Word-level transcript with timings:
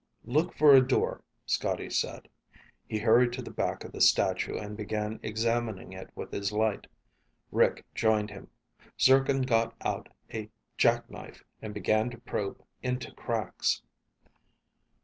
"Look 0.23 0.55
for 0.55 0.73
a 0.73 0.81
door," 0.81 1.21
Scotty 1.45 1.91
said. 1.91 2.27
He 2.87 2.97
hurried 2.97 3.31
to 3.33 3.43
the 3.43 3.51
back 3.51 3.83
of 3.83 3.91
the 3.91 4.01
statue 4.01 4.57
and 4.57 4.75
began 4.75 5.19
examining 5.21 5.93
it 5.93 6.09
with 6.15 6.31
his 6.31 6.51
light. 6.51 6.87
Rick 7.51 7.85
joined 7.93 8.31
him. 8.31 8.49
Zircon 8.99 9.43
got 9.43 9.75
out 9.81 10.09
a 10.33 10.49
jackknife 10.75 11.43
and 11.61 11.71
began 11.71 12.09
to 12.09 12.17
probe 12.17 12.63
into 12.81 13.11
cracks. 13.13 13.83